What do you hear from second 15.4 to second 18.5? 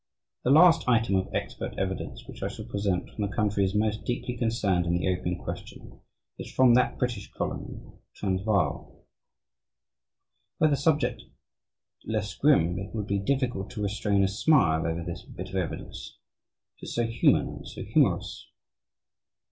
of evidence it is so human, and so humorous.